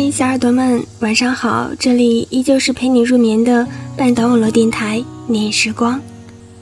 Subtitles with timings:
[0.00, 1.70] 嗨，小耳朵们，晚上好！
[1.78, 6.00] 这里依旧是陪你入眠的半岛网络电台“念时光”，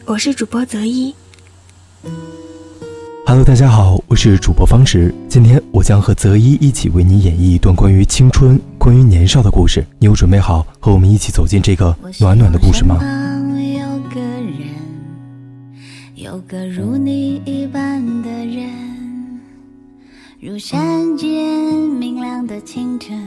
[0.07, 1.15] 我是主播泽一。
[3.25, 5.15] Hello，大家好，我是主播方池。
[5.29, 9.87] 今天我将和泽一一起为你演绎一段关于青春、关于年少的故事。
[10.01, 12.97] 你有准备好和我们一起走进这个暖暖的故事吗？
[12.97, 14.51] 有个人，
[16.17, 18.05] 有个如你一般。
[20.41, 21.29] 如山间
[21.99, 23.19] 明亮的清晨，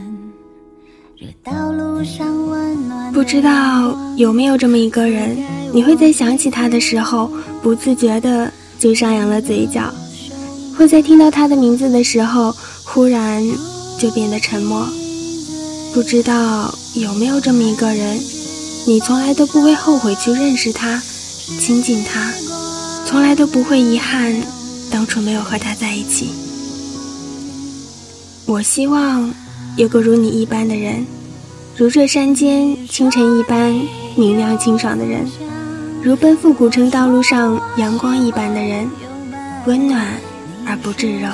[1.44, 3.12] 道路上温暖。
[3.12, 5.36] 不知道有没有这么一个人，
[5.74, 7.30] 你会在想起他的时候，
[7.62, 9.92] 不自觉的就上扬了嘴角；
[10.74, 12.50] 会在听到他的名字的时候，
[12.82, 13.44] 忽然
[13.98, 14.88] 就变得沉默。
[15.92, 18.18] 不知道有没有这么一个人，
[18.86, 20.98] 你从来都不会后悔去认识他、
[21.60, 22.32] 亲近他，
[23.04, 24.34] 从来都不会遗憾
[24.90, 26.30] 当初没有和他在一起。
[28.44, 29.32] 我希望
[29.76, 31.06] 有个如你一般的人，
[31.76, 33.72] 如这山间清晨一般
[34.16, 35.24] 明亮清爽的人，
[36.02, 38.88] 如奔赴古城道路上阳光一般的人，
[39.64, 40.06] 温暖
[40.66, 41.28] 而不炙热，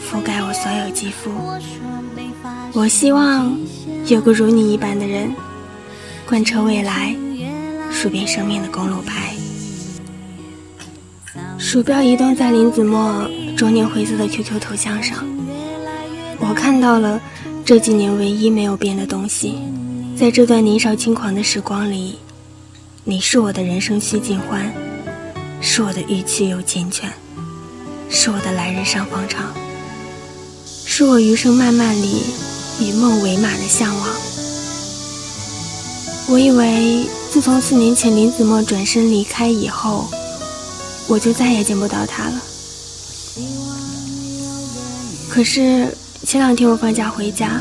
[0.00, 1.30] 覆盖我所有肌肤。
[2.72, 3.54] 我希望
[4.06, 5.30] 有个如你一般的人，
[6.26, 7.14] 贯彻未来，
[7.90, 9.34] 数遍生命的公路牌。
[11.58, 15.24] 鼠标移动在林子墨中年灰色的 QQ 头像上。
[16.38, 17.20] 我看到了
[17.64, 19.58] 这几年唯一没有变的东西，
[20.18, 22.18] 在这段年少轻狂的时光里，
[23.04, 24.72] 你是我的人生须尽欢，
[25.60, 27.04] 是我的欲去又缱绻，
[28.10, 29.52] 是我的来日上方长，
[30.84, 32.22] 是我余生漫漫里
[32.80, 34.08] 与梦为马的向往。
[36.28, 40.08] 我以为自从四年前林子墨转身离开以后，
[41.06, 42.42] 我就再也见不到他了。
[45.28, 45.96] 可是。
[46.24, 47.60] 前两天我放假回家，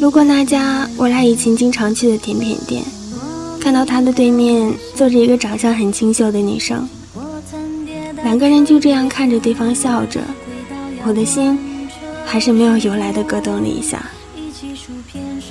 [0.00, 2.82] 路过那家我俩以前经常去的甜品店，
[3.60, 6.88] 看到他的对面坐着一个长相很清秀的女生，
[8.22, 10.20] 两个人就这样看着对方笑着，
[11.04, 11.58] 我的心
[12.24, 14.02] 还是没有由来的咯噔了一下。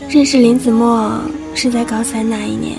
[0.10, 1.22] 认识林子墨
[1.54, 2.76] 是在高三那一年，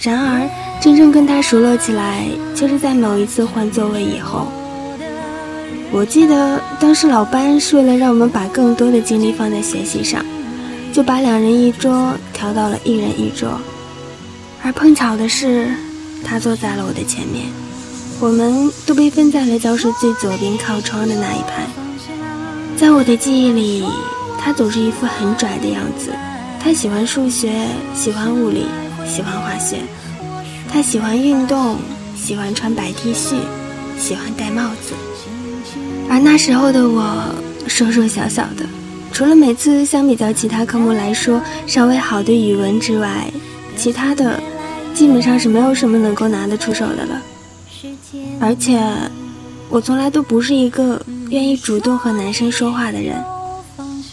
[0.00, 0.48] 然而
[0.80, 4.46] 真正跟他熟络起来，就是在某一次换座位以后。
[5.94, 10.24] 我记得当时老班是为了让我们把更多的精力放在学习上，
[10.90, 13.60] 就把两人一桌调到了一人一桌。
[14.62, 15.68] 而碰巧的是，
[16.24, 17.44] 他坐在了我的前面，
[18.20, 21.66] 我们都被分在了教室最左边靠窗的那一排。
[22.74, 23.84] 在我的记忆里，
[24.38, 26.10] 他总是一副很拽的样子。
[26.58, 28.64] 他喜欢数学，喜欢物理，
[29.06, 29.76] 喜欢化学。
[30.72, 31.76] 他喜欢运动，
[32.16, 33.34] 喜欢穿白 T 恤，
[33.98, 34.94] 喜欢戴帽子。
[36.12, 37.34] 而那时候的我，
[37.66, 38.66] 瘦瘦小小的，
[39.14, 43.32] 除了每次相比较其他科目来说稍微好的语文之外，
[43.78, 44.38] 其他的
[44.92, 47.22] 基本上是没有什么能够拿得出手的了。
[48.38, 48.78] 而且，
[49.70, 53.16] 我从来都不是一个愿意主动和男生说话的人，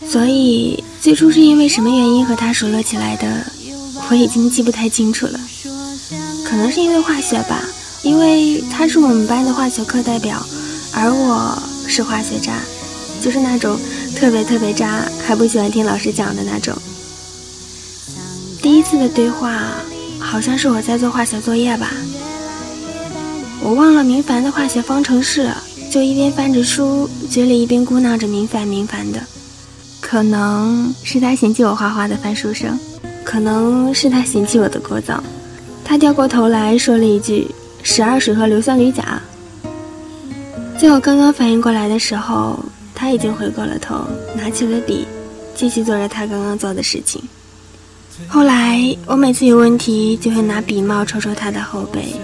[0.07, 3.45] 所以最初是因为什么原因和他熟络起来的，
[4.09, 5.37] 我已经记不太清楚了。
[6.45, 7.61] 可能是因为化学吧，
[8.03, 10.41] 因为他是我们班的化学课代表，
[10.93, 11.61] 而我。
[11.89, 12.53] 是化学渣，
[13.19, 13.77] 就是那种
[14.15, 16.73] 特别特别渣，还不喜欢听老师讲的那种。
[18.61, 19.73] 第一次的对话，
[20.19, 21.91] 好像是我在做化学作业吧，
[23.61, 25.49] 我忘了明凡的化学方程式，
[25.91, 29.19] 就一边翻着书，嘴里一边咕囔着明凡明凡的。
[29.99, 32.77] 可能是他嫌弃我画画的翻书声，
[33.23, 35.19] 可能是他嫌弃我的聒噪，
[35.83, 37.49] 他掉过头来说了一句
[37.81, 39.21] ：“十二水和硫酸铝钾。”
[40.79, 42.57] 在我刚刚反应过来的时候，
[42.95, 45.05] 他已经回过了头，拿起了笔，
[45.53, 47.21] 继续做着他刚刚做的事情。
[48.29, 52.15] 后来，我每次有问题就会拿笔帽戳戳他的后背。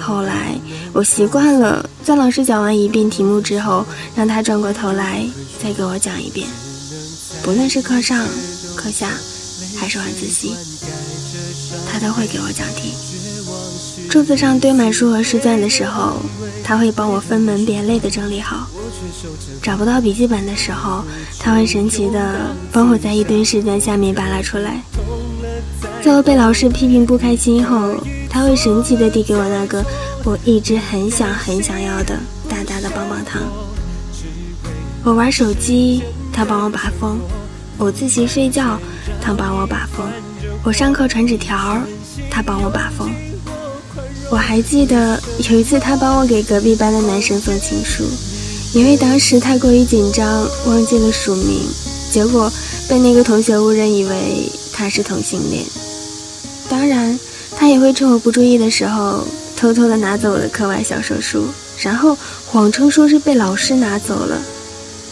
[0.00, 0.58] 后来，
[0.92, 5.24] 我习惯了在老师讲完一遍题目之后，让他转过头来
[5.62, 6.48] 再给我讲一遍。
[7.44, 8.26] 不论是课上、
[8.74, 9.10] 课下，
[9.78, 10.56] 还是晚自习，
[11.88, 12.92] 他都会给我讲题。
[14.12, 16.18] 桌子上堆满书和试卷的时候。
[16.62, 18.68] 他会帮我分门别类的整理好，
[19.62, 21.02] 找不到笔记本的时候，
[21.38, 24.82] 他会神奇的帮我在一堆试卷下面扒拉出来。
[26.02, 27.96] 在我被老师批评不开心后，
[28.28, 29.82] 他会神奇的递给我那个
[30.24, 32.18] 我一直很想很想要的
[32.50, 33.42] 大大的棒棒糖。
[35.02, 37.16] 我玩手机，他帮我把风；
[37.78, 38.78] 我自习睡觉，
[39.22, 40.06] 他帮我把风；
[40.62, 41.80] 我上课传纸条，
[42.30, 43.10] 他帮我把风。
[44.32, 45.20] 我还记得
[45.50, 48.02] 有一次，他帮我给隔壁班的男生送情书，
[48.72, 51.60] 因为当时太过于紧张，忘记了署名，
[52.10, 52.50] 结果
[52.88, 55.62] 被那个同学误认以为他是同性恋。
[56.66, 57.20] 当然，
[57.58, 59.22] 他也会趁我不注意的时候，
[59.54, 61.44] 偷偷的拿走我的课外小说书，
[61.78, 64.40] 然后谎称说是被老师拿走了，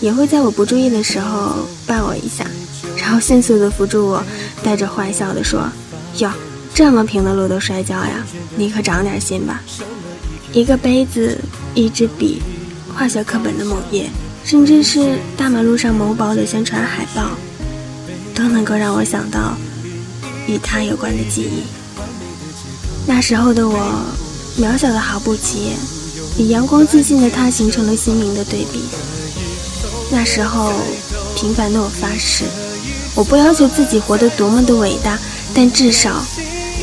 [0.01, 1.57] 也会在我不注意的时候
[1.87, 2.47] 绊我一下，
[2.97, 4.25] 然后迅速的扶住我，
[4.63, 5.71] 带着坏笑的说
[6.17, 6.33] ：“哟。”
[6.75, 8.25] 这么平的路都摔跤呀，
[8.57, 9.63] 你可长点心吧。
[10.53, 11.39] 一个杯子，
[11.75, 12.41] 一支笔，
[12.95, 14.09] 化学课本的某页，
[14.45, 17.33] 甚至是大马路上某宝的宣传海报，
[18.35, 19.55] 都能够让我想到
[20.47, 21.63] 与他有关的记忆。
[23.07, 23.79] 那时候的我，
[24.59, 25.77] 渺小的毫不起眼，
[26.39, 28.83] 与阳光自信的他形成了鲜明的对比。
[30.11, 30.73] 那时候，
[31.37, 32.45] 平凡的我发誓，
[33.15, 35.19] 我不要求自己活得多么的伟大，
[35.55, 36.25] 但至少。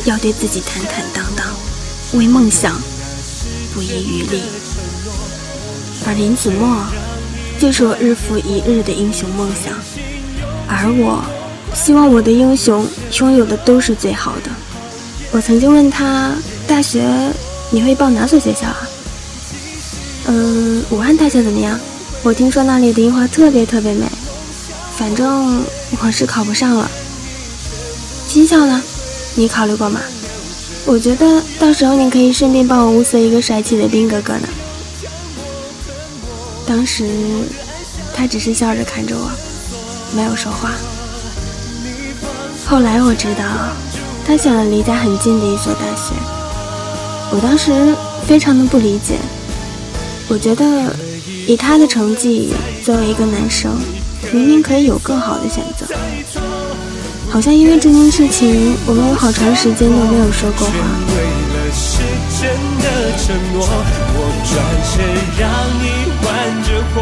[0.08, 1.46] 要对自己坦坦荡荡，
[2.14, 2.80] 为梦想
[3.74, 4.40] 不遗余力。
[6.06, 6.82] 而林子墨
[7.60, 9.74] 就是我日复一日的英雄梦想，
[10.66, 11.22] 而我
[11.74, 12.86] 希望我的英雄
[13.18, 14.50] 拥有的都是最好的。
[15.30, 16.32] 我曾经问他，
[16.66, 17.06] 大学
[17.70, 18.88] 你会报哪所学校啊？
[20.24, 21.78] 嗯，武汉大学怎么样？
[22.22, 24.06] 我听说那里的樱花特别特别美。
[24.96, 25.62] 反正
[26.00, 26.90] 我是考不上了。
[28.26, 28.82] 军校呢？
[29.38, 30.00] 你考虑过吗？
[30.84, 34.48] 我觉得到时候你可以顺便帮我物色一个帅气的兵哥哥呢。
[36.66, 37.08] 当时
[38.12, 39.30] 他只是笑着看着我，
[40.12, 40.72] 没有说话。
[42.66, 43.44] 后来我知道，
[44.26, 46.14] 他选了离家很近的一所大学。
[47.30, 47.94] 我当时
[48.26, 49.18] 非常的不理解，
[50.26, 50.92] 我觉得
[51.46, 52.52] 以他的成绩，
[52.82, 53.70] 作为一个男生，
[54.32, 55.86] 明明可以有更好的选择。
[57.30, 60.72] 好像因为这件事情，我们有好长时间都没有说过话。
[60.72, 61.14] 为
[61.52, 62.02] 了是
[62.40, 62.48] 真
[62.82, 62.86] 的
[63.18, 63.56] 承诺，
[64.16, 64.50] 我转
[64.88, 64.90] 身
[65.38, 65.46] 让
[65.78, 65.84] 你
[66.24, 66.26] 玩
[66.64, 66.96] 着火，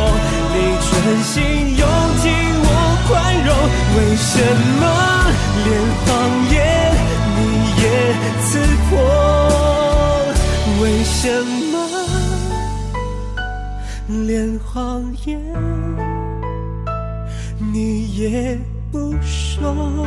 [0.52, 0.92] 你专
[1.22, 1.34] 心
[1.78, 1.82] 用
[2.20, 2.24] 尽
[2.62, 2.68] 我
[3.06, 3.08] 宽
[3.46, 3.48] 容。
[3.96, 4.34] 为什
[4.80, 4.82] 么
[5.64, 5.66] 连
[6.02, 6.04] 谎
[6.50, 6.54] 言
[7.36, 7.40] 你
[7.82, 7.84] 也
[8.42, 8.46] 刺
[8.90, 8.92] 破？
[10.82, 11.22] 为什
[11.72, 11.74] 么
[14.26, 14.74] 连谎
[15.24, 15.28] 言
[17.72, 17.74] 你
[18.16, 18.58] 也？
[18.96, 20.06] 不说。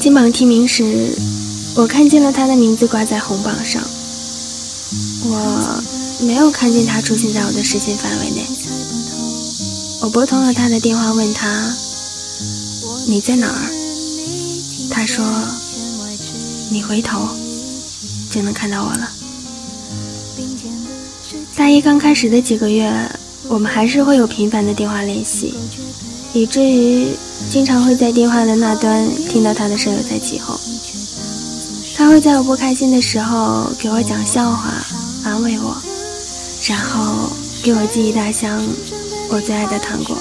[0.00, 0.82] 金榜题名时，
[1.76, 3.82] 我看见了他的名字挂在红榜上。
[5.26, 5.82] 我
[6.26, 8.42] 没有看见他出现在我的视线范围内。
[10.00, 11.70] 我拨通了他的电话，问他
[13.06, 13.70] ：“你在哪儿？”
[14.90, 15.24] 他说
[16.70, 17.28] ：“你回头
[18.30, 19.10] 就能看到我了。”
[21.56, 22.92] 大一刚开始的几个月，
[23.48, 25.54] 我们还是会有频繁的电话联系，
[26.32, 27.08] 以至于
[27.48, 30.54] 经常会在电话的那端听到他的舍友在起哄。
[31.96, 34.74] 他会在我不开心的时候给我讲笑话，
[35.24, 35.76] 安慰我，
[36.68, 37.30] 然后
[37.62, 38.60] 给我寄一大箱
[39.30, 40.18] 我最爱的糖果。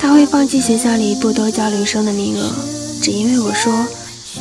[0.00, 2.52] 他会放弃学校里不多交流生的名额，
[3.02, 3.72] 只因为我说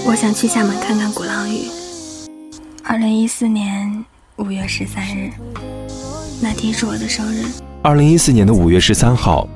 [0.06, 1.68] 我想去厦门看看鼓浪屿。
[2.84, 4.06] 二零一四年。
[4.38, 5.30] 五月十三日，
[6.42, 7.46] 那天是我的生日。
[7.84, 9.48] 二零一四年的五月十三号，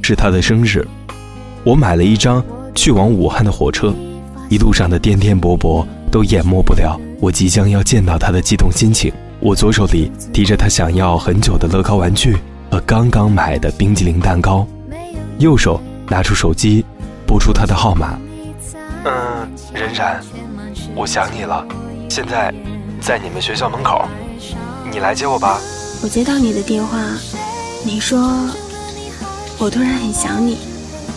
[0.00, 0.86] 是他的生日。
[1.64, 3.92] 我买了一张去往武汉的火车，
[4.48, 9.12] 一路上的颠颠簸簸都淹没不了我即将要见到他的激动心情。
[9.40, 12.36] 我左手里提着他想要很久的乐高玩具
[12.70, 14.64] 和刚刚买的冰激凌蛋糕，
[15.38, 16.84] 右手拿出手机，
[17.26, 18.16] 拨出他的号码。
[19.04, 20.20] 嗯，冉冉，
[20.94, 21.66] 我想你了。
[22.08, 22.54] 现在。
[23.02, 24.06] 在你们学校门口，
[24.88, 25.60] 你来接我吧。
[26.04, 26.98] 我接到你的电话，
[27.82, 28.48] 你说
[29.58, 30.56] 我突然很想你，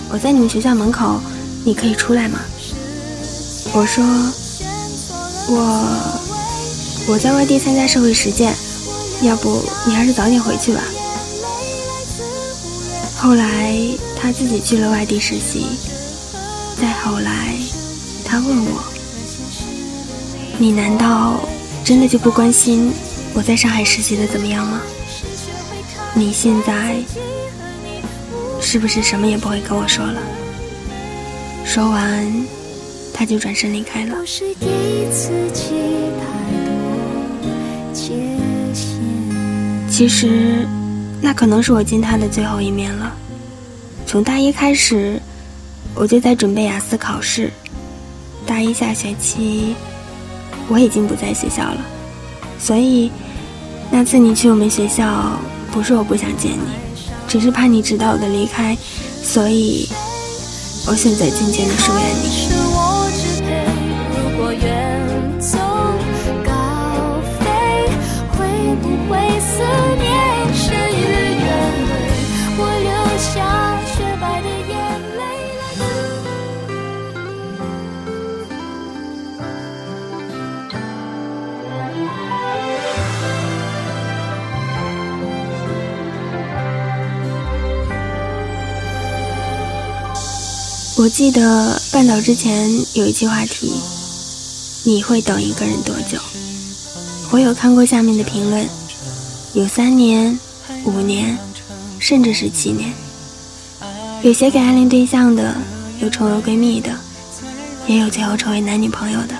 [0.09, 1.21] 我在你们学校门口，
[1.63, 2.39] 你可以出来吗？
[3.71, 4.03] 我说
[5.47, 8.51] 我我在外地参加社会实践，
[9.21, 10.81] 要不你还是早点回去吧。
[13.15, 13.77] 后来
[14.19, 15.67] 他自己去了外地实习，
[16.81, 17.55] 再后来
[18.23, 18.83] 他问我，
[20.57, 21.39] 你难道？
[21.85, 22.91] 真的就不关心
[23.35, 24.81] 我在上海实习的怎么样吗？
[26.15, 26.95] 你现在
[28.59, 30.19] 是不是什么也不会跟我说了？
[31.63, 32.47] 说完，
[33.13, 34.17] 他就转身离开了。
[39.87, 40.67] 其实，
[41.21, 43.15] 那可能是我见他的最后一面了。
[44.07, 45.21] 从大一开始，
[45.93, 47.51] 我就在准备雅思考试。
[48.43, 49.75] 大一下学期，
[50.67, 51.77] 我已经不在学校了，
[52.59, 53.11] 所以
[53.91, 55.39] 那次你去我们学校，
[55.71, 58.75] 不是我不想见你，只是怕你知道我的离开，
[59.23, 59.87] 所以
[60.87, 62.44] 我选择渐渐的疏远你。
[91.05, 93.71] 我记得半岛之前有一期话题，
[94.85, 96.17] 你会等一个人多久？
[97.29, 98.67] 我有看过下面的评论，
[99.53, 100.35] 有三年、
[100.83, 101.37] 五年，
[101.99, 102.91] 甚至是七年。
[104.23, 105.55] 有写给暗恋对象的，
[106.01, 106.89] 有成为闺蜜的，
[107.85, 109.35] 也有最后成为男女朋友的。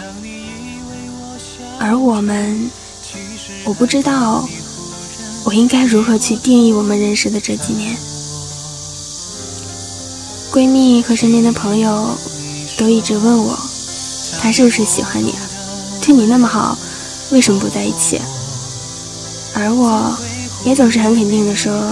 [1.79, 2.69] 而我们，
[3.63, 4.47] 我不知道
[5.43, 7.97] 我应该如何去定义我们认识的这几年。
[10.55, 12.17] 闺蜜和身边的朋友
[12.77, 13.59] 都一直问我，
[14.41, 15.41] 他是不是喜欢你啊？
[16.01, 16.77] 对你那么好，
[17.31, 18.21] 为什么不在一起？
[19.53, 20.17] 而我
[20.63, 21.91] 也总是很肯定的说，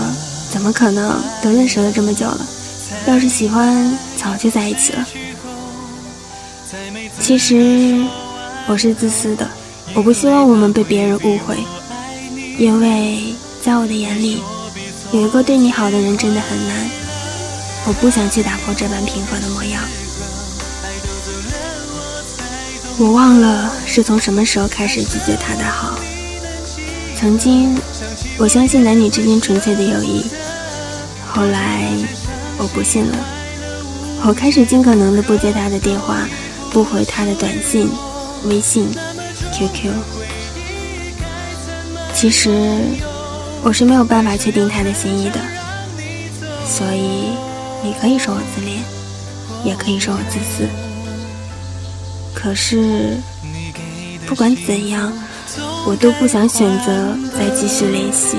[0.49, 1.21] 怎么可能？
[1.41, 2.39] 都认识了这么久了，
[3.05, 5.05] 要是喜欢，早就在一起了。
[7.19, 8.01] 其实
[8.65, 9.45] 我是自私的，
[9.93, 11.57] 我不希望我们被别人误会，
[12.57, 14.41] 因为在我的眼里，
[15.11, 17.02] 有一个对你好的人真的很难。
[17.85, 19.83] 我不想去打破这般平和的模样。
[22.97, 25.97] 我忘了是从什么时候开始拒绝他的好。
[27.17, 27.75] 曾经，
[28.37, 30.25] 我相信男女之间纯粹的友谊。
[31.27, 31.91] 后来，
[32.57, 33.17] 我不信了。
[34.25, 36.27] 我开始尽可能的不接他的电话，
[36.71, 37.89] 不回他的短信、
[38.45, 38.87] 微信、
[39.51, 39.91] QQ。
[42.13, 42.79] 其实，
[43.61, 45.39] 我是没有办法确定他的心意的，
[46.65, 47.31] 所以。
[47.83, 48.81] 你可以说我自恋，
[49.65, 50.65] 也可以说我自私。
[52.33, 53.17] 可是，
[54.25, 55.11] 不管怎样，
[55.85, 58.37] 我都不想选择再继续联系。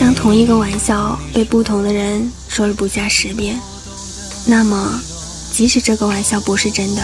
[0.00, 3.56] 当同一个玩笑被不同的人说了不下十遍，
[4.46, 5.00] 那么。
[5.52, 7.02] 即使这个玩笑不是真的，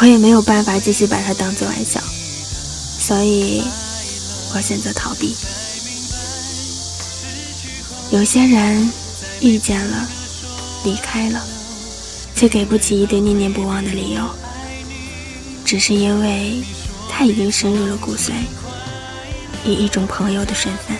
[0.00, 2.00] 我也没有办法继续把它当做玩笑，
[2.98, 3.62] 所以
[4.52, 5.34] 我选择逃避。
[8.10, 8.90] 有些人
[9.40, 10.08] 遇见了，
[10.84, 11.40] 离开了，
[12.34, 14.22] 却给不起一堆念念不忘的理由，
[15.64, 16.62] 只是因为
[17.08, 18.32] 他已经深入了骨髓，
[19.64, 20.96] 以一种朋友的身份，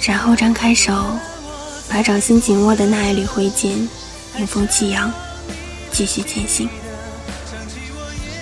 [0.00, 0.92] 然后张开手，
[1.88, 3.86] 把掌心紧握的那一缕灰烬。
[4.38, 5.10] 迎风起扬，
[5.90, 6.68] 继续前行。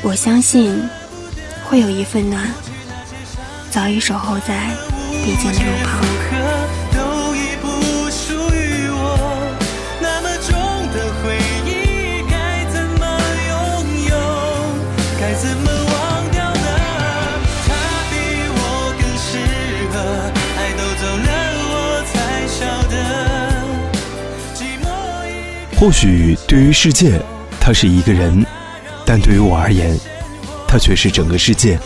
[0.03, 0.83] 我相信，
[1.65, 2.53] 会有一份暖，
[3.71, 4.71] 早已守候在
[5.25, 7.13] 必经的路旁。
[25.76, 27.21] 或许对于世界，
[27.61, 28.43] 他是一个人；
[29.04, 29.99] 但对于我而言，
[30.66, 31.78] 他却是整个世界。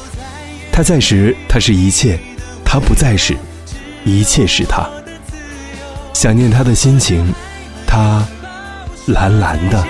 [0.71, 2.16] 他在时，他是一切；
[2.64, 3.37] 他不在时，
[4.04, 4.88] 一切是他。
[6.12, 7.26] 想念他的心情，
[7.87, 8.25] 他
[9.07, 9.85] 蓝蓝的。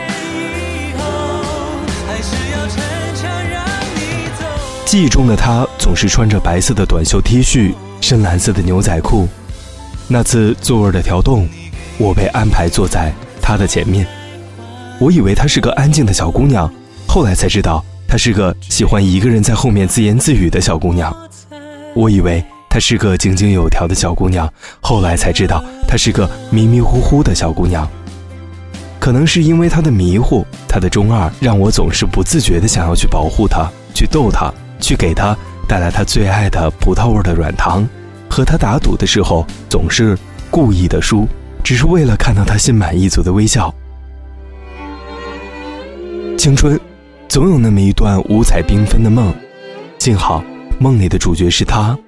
[4.86, 9.28] 记忆中的他总是穿着白色的短袖 T 恤，深蓝色的牛仔裤。
[10.06, 11.46] 那次座位的调动，
[11.98, 13.12] 我被安排坐在。
[13.48, 14.06] 她的前面，
[15.00, 16.70] 我以为她是个安静的小姑娘，
[17.06, 21.10] 后来才知道她是个喜欢一个人在后面自言自语的小姑娘。
[21.94, 24.46] 我以为她是个井井有条的小姑娘，
[24.82, 27.88] 后来才知道她是个迷迷糊糊的小姑娘。
[29.00, 35.34] 可能是因为她的迷糊，她的中二，让我总是不自觉地想要去保护她，去逗她，去给她
[35.66, 37.88] 带来她最爱的葡萄味的软糖，
[38.28, 40.18] 和她打赌的时候总是
[40.50, 41.26] 故意的输。
[41.62, 43.72] 只是为了看到他心满意足的微笑。
[46.36, 46.78] 青春，
[47.28, 49.34] 总有那么一段五彩缤纷的梦，
[49.98, 50.42] 幸好
[50.78, 51.98] 梦里的主角是他，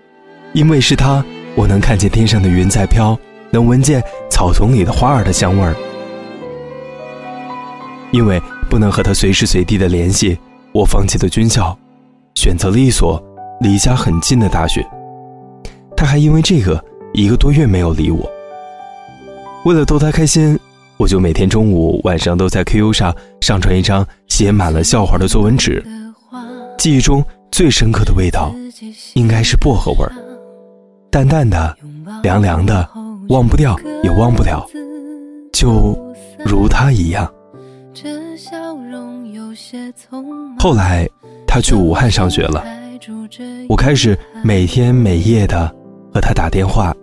[0.53, 1.23] 因为是他，
[1.55, 3.19] 我能看见天上的云在飘，
[3.51, 5.75] 能闻见草丛里的花儿的香味儿。
[8.13, 10.39] 因为不能和他随时随地的联系，
[10.73, 11.77] 我放弃了军校，
[12.35, 13.23] 选择了一所
[13.61, 14.85] 离家很近的大学。
[15.97, 18.31] 他还因为这个一个多月没有理我。
[19.65, 20.59] 为了逗他开心，
[20.97, 25.85] 我就每天中午、晚上都在 QQ 上上传一张写满了笑话的作文纸。
[26.79, 28.55] 记忆中最深刻的味道，
[29.15, 30.13] 应该是薄荷味儿，
[31.11, 31.77] 淡淡的，
[32.23, 32.89] 凉凉的，
[33.29, 34.67] 忘不掉也忘不了，
[35.53, 35.95] 就
[36.43, 37.31] 如他一样。
[40.59, 41.07] 后来，
[41.47, 42.65] 他去武汉上学了，
[43.69, 45.69] 我开始每天每夜的
[46.15, 46.95] 和他打电话。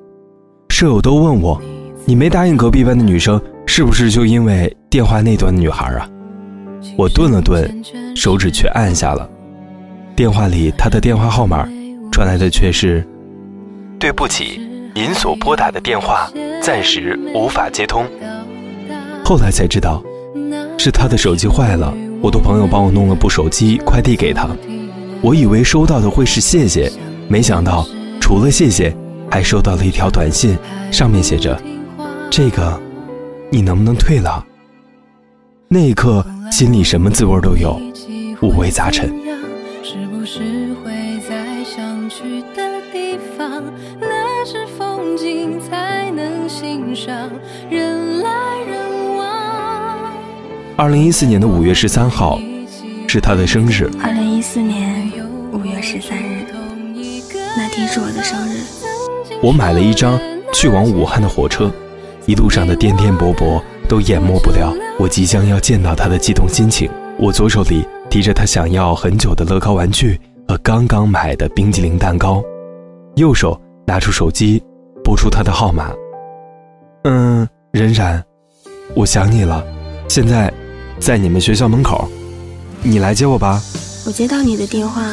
[0.70, 1.60] 舍友都问我
[2.08, 6.10] ：“你没答应隔壁班的女生，是不是就因为电话那端的女孩啊？”
[6.98, 7.70] 我顿了顿，
[8.16, 9.30] 手指却按下了。
[10.16, 11.68] 电话里他的电话号码
[12.10, 13.06] 传来的却是
[14.00, 14.62] ：“对不起，
[14.96, 16.32] 您所拨打的电话
[16.64, 18.06] 暂时无法接通。”
[19.26, 20.02] 后来才知道。
[20.80, 24.48] 是他的手机坏了，我的朋友帮我弄了部手机快递给他。
[25.22, 26.90] 我以为收到的会是谢谢，
[27.28, 27.86] 没想到
[28.22, 28.96] 除了谢谢，
[29.30, 30.56] 还收到了一条短信，
[30.92, 31.60] 上面写着
[32.30, 32.80] ：“这个，
[33.50, 34.46] 你能不能退了？”
[35.70, 37.80] 那一刻，心里什么滋味都有，
[38.42, 39.12] 五味杂陈。
[50.78, 52.40] 二零一四年的五月十三号，
[53.08, 53.90] 是他的生日。
[54.02, 55.12] 二零一四年
[55.52, 56.46] 五月十三日，
[57.58, 58.62] 那天是我的生日。
[59.42, 60.20] 我买了一张
[60.54, 61.72] 去往武汉的火车，
[62.28, 66.90] 一路上的颠颠簸簸都淹没不了我即将要见到他的激动心情。
[67.18, 72.44] 我左手里提着他想要很久的乐高玩具和刚刚买的冰激凌蛋糕，
[73.16, 74.62] 右手拿出手机
[75.04, 75.92] 拨出他的号码。
[77.06, 78.24] 嗯，冉冉，
[78.94, 79.66] 我想你了，
[80.08, 80.54] 现在。
[81.00, 82.10] 在你们学校门口，
[82.82, 83.62] 你来接我吧。
[84.08, 85.04] 我接到你的电话，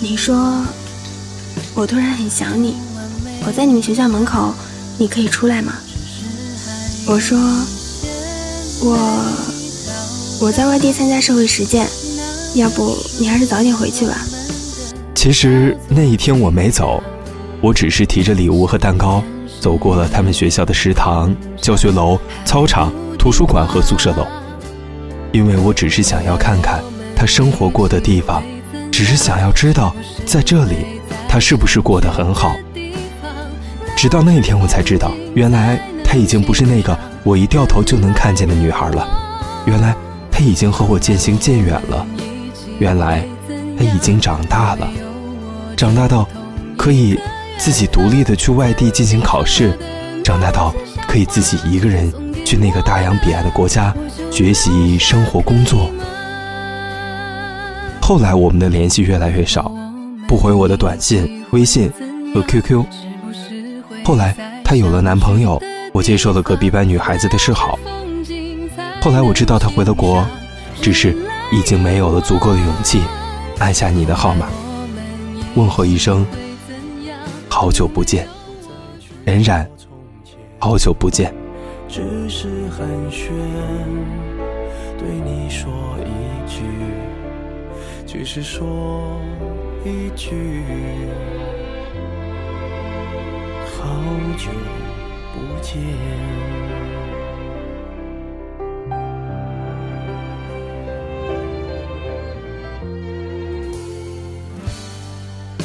[0.00, 0.64] 你说
[1.74, 2.76] 我突然很想你，
[3.44, 4.54] 我在你们学校门口，
[4.98, 5.72] 你可以出来吗？
[7.06, 7.38] 我说
[8.82, 8.96] 我
[10.40, 11.86] 我在外地参加社会实践，
[12.54, 14.16] 要不你还是早点回去吧。
[15.14, 17.02] 其实那一天我没走，
[17.60, 19.22] 我只是提着礼物和蛋糕
[19.60, 24.26] 走过了他们学校的食堂、教学楼、操场、图书馆和宿舍楼。
[25.32, 26.82] 因为我只是想要看看
[27.14, 28.42] 他生活过的地方，
[28.90, 29.94] 只是想要知道
[30.26, 30.76] 在这里
[31.28, 32.54] 他是不是过得很好。
[33.96, 35.78] 直到那一天，我才知道，原来
[36.10, 39.08] 她已经不是那个我一掉头就能看见的女孩了。
[39.64, 39.94] 原来
[40.28, 42.04] 她已经和我渐行渐远了。
[42.80, 43.24] 原来
[43.78, 44.90] 她已经长大了，
[45.76, 46.28] 长大到
[46.76, 47.16] 可以
[47.58, 49.78] 自己独立的去外地进行考试，
[50.24, 50.74] 长大到
[51.06, 52.12] 可以自己一个人
[52.44, 53.94] 去那个大洋彼岸的国家。
[54.32, 55.88] 学习、生活、工作。
[58.00, 59.70] 后来我们的联系越来越少，
[60.26, 61.88] 不回我的短信、微信
[62.34, 62.84] 和 QQ。
[64.04, 65.60] 后来她有了男朋友，
[65.92, 67.78] 我接受了隔壁班女孩子的示好。
[69.00, 70.24] 后来我知道她回了国，
[70.80, 71.16] 只是
[71.52, 73.00] 已经没有了足够的勇气
[73.58, 74.46] 按下你的号码，
[75.54, 76.26] 问候一声
[77.48, 78.28] “好久不见”，
[79.24, 79.68] 冉冉，
[80.58, 81.34] 好久不见。
[81.88, 83.30] 只是寒暄，
[84.96, 85.68] 对你说
[86.04, 86.62] 一句，
[88.06, 89.20] 只是说
[89.84, 90.62] 一句，
[93.76, 93.88] 好
[94.38, 94.50] 久
[95.32, 95.78] 不见。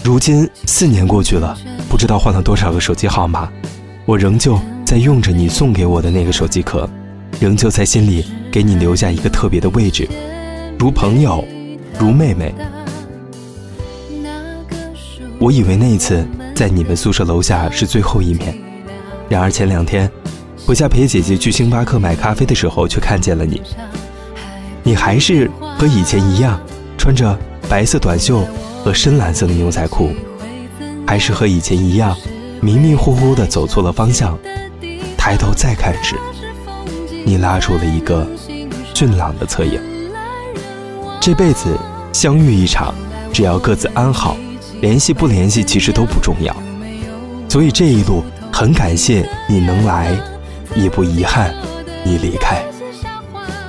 [0.04, 1.58] 如今四年过去了，
[1.90, 3.52] 不知道换了多少个手机号码，
[4.06, 4.60] 我仍旧。
[4.86, 6.88] 在用着你送给我的那个手机壳，
[7.40, 10.08] 仍旧在心里给你留下一个特别的位置，
[10.78, 11.44] 如朋友，
[12.00, 12.54] 如妹妹。
[15.40, 16.24] 我以为那一次
[16.54, 18.56] 在你们宿舍楼下是最后一面，
[19.28, 20.10] 然而前两天
[20.66, 23.62] 回家陪姐姐去星巴克买咖啡的时候，却看见了你。
[24.84, 26.60] 你还是和以前一样，
[26.98, 28.46] 穿着白色短袖
[28.84, 30.12] 和深蓝色的牛仔裤，
[31.08, 32.16] 还是和以前一样，
[32.62, 34.38] 迷迷糊糊的走错了方向。
[35.18, 36.16] 抬头再看时，
[37.26, 38.28] 你拉出了一个
[38.94, 39.82] 俊朗的侧影。
[41.20, 41.76] 这辈子
[42.14, 42.94] 相遇一场，
[43.34, 44.38] 只要各自安好，
[44.82, 46.56] 联系不联系其实都不重要。
[47.50, 48.24] 所以这一路
[48.58, 50.18] 很感谢你能来，
[50.78, 51.54] 也不遗憾
[52.06, 52.64] 你离开。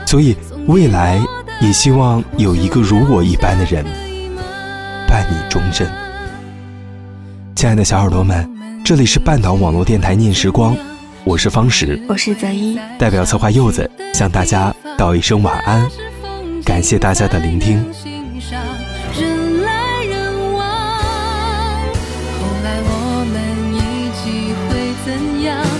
[0.07, 0.37] 所以
[0.69, 1.21] 未来
[1.61, 3.85] 也希望有一个如我一般的人
[5.09, 5.91] 伴你终身。
[7.57, 8.49] 亲爱的小耳朵们，
[8.85, 10.77] 这里是半岛网络电台念时光。
[11.25, 15.85] 我是方石，我是泽一，代表策划柚子向大家道一声晚安，
[16.65, 17.85] 感谢大家的聆听。
[19.19, 19.86] 人来
[25.07, 25.76] 怎样？